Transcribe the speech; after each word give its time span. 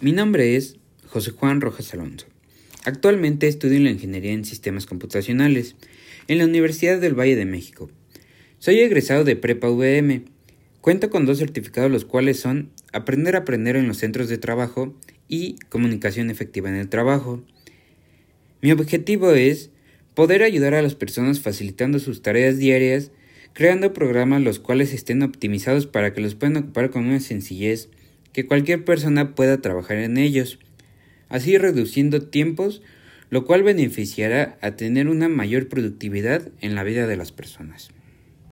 Mi 0.00 0.12
nombre 0.12 0.54
es 0.54 0.76
José 1.08 1.32
Juan 1.32 1.60
Rojas 1.60 1.92
Alonso. 1.92 2.24
Actualmente 2.84 3.48
estudio 3.48 3.80
la 3.80 3.90
Ingeniería 3.90 4.30
en 4.30 4.44
Sistemas 4.44 4.86
Computacionales 4.86 5.74
en 6.28 6.38
la 6.38 6.44
Universidad 6.44 7.00
del 7.00 7.18
Valle 7.18 7.34
de 7.34 7.46
México. 7.46 7.90
Soy 8.60 8.78
egresado 8.78 9.24
de 9.24 9.34
Prepa 9.34 9.68
VM. 9.68 10.22
Cuento 10.80 11.10
con 11.10 11.26
dos 11.26 11.38
certificados 11.38 11.90
los 11.90 12.04
cuales 12.04 12.38
son 12.38 12.70
Aprender 12.92 13.34
a 13.34 13.40
aprender 13.40 13.74
en 13.74 13.88
los 13.88 13.96
centros 13.96 14.28
de 14.28 14.38
trabajo 14.38 14.94
y 15.26 15.56
Comunicación 15.68 16.30
efectiva 16.30 16.68
en 16.68 16.76
el 16.76 16.88
trabajo. 16.88 17.42
Mi 18.62 18.70
objetivo 18.70 19.32
es 19.32 19.70
poder 20.14 20.44
ayudar 20.44 20.74
a 20.74 20.82
las 20.82 20.94
personas 20.94 21.40
facilitando 21.40 21.98
sus 21.98 22.22
tareas 22.22 22.56
diarias, 22.56 23.10
creando 23.52 23.94
programas 23.94 24.42
los 24.42 24.60
cuales 24.60 24.94
estén 24.94 25.24
optimizados 25.24 25.88
para 25.88 26.14
que 26.14 26.20
los 26.20 26.36
puedan 26.36 26.56
ocupar 26.58 26.90
con 26.90 27.04
una 27.04 27.18
sencillez 27.18 27.88
que 28.32 28.46
cualquier 28.46 28.84
persona 28.84 29.34
pueda 29.34 29.60
trabajar 29.60 29.98
en 29.98 30.18
ellos, 30.18 30.58
así 31.28 31.58
reduciendo 31.58 32.22
tiempos, 32.22 32.82
lo 33.30 33.44
cual 33.44 33.62
beneficiará 33.62 34.58
a 34.60 34.72
tener 34.72 35.08
una 35.08 35.28
mayor 35.28 35.68
productividad 35.68 36.48
en 36.60 36.74
la 36.74 36.84
vida 36.84 37.06
de 37.06 37.16
las 37.16 37.32
personas. 37.32 37.90